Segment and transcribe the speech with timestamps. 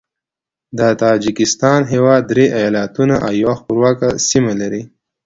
[0.77, 4.83] د تاجکستان هیواد درې ایالتونه او یوه خپلواکه سیمه لري.